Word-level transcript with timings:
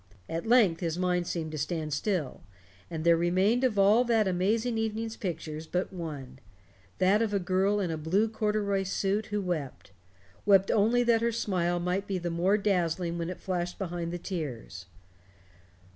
At 0.27 0.47
length 0.47 0.79
his 0.79 0.97
mind 0.97 1.27
seemed 1.27 1.51
to 1.51 1.59
stand 1.59 1.93
still, 1.93 2.41
and 2.89 3.03
there 3.03 3.15
remained 3.15 3.63
of 3.63 3.77
all 3.77 4.03
that 4.05 4.27
amazing 4.27 4.79
evening's 4.79 5.15
pictures 5.15 5.67
but 5.67 5.93
one 5.93 6.39
that 6.97 7.21
of 7.21 7.35
a 7.35 7.39
girl 7.39 7.79
in 7.79 7.91
a 7.91 7.97
blue 7.99 8.27
corduroy 8.27 8.81
suit 8.81 9.27
who 9.27 9.39
wept 9.43 9.91
wept 10.43 10.71
only 10.71 11.03
that 11.03 11.21
her 11.21 11.31
smile 11.31 11.79
might 11.79 12.07
be 12.07 12.17
the 12.17 12.31
more 12.31 12.57
dazzling 12.57 13.19
when 13.19 13.29
it 13.29 13.39
flashed 13.41 13.77
behind 13.77 14.11
the 14.11 14.17
tears. 14.17 14.87